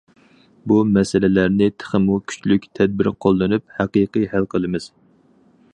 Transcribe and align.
بۇ 0.69 0.77
مەسىلىلەرنى 0.93 1.67
تېخىمۇ 1.83 2.17
كۈچلۈك 2.31 2.65
تەدبىر 2.79 3.11
قوللىنىپ 3.27 3.79
ھەقىقىي 3.81 4.29
ھەل 4.35 4.53
قىلىمىز. 4.55 4.91